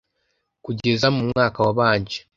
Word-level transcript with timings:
Kugeza 0.65 1.07
mu 1.15 1.21
mwaka 1.29 1.57
wabanje 1.65 2.17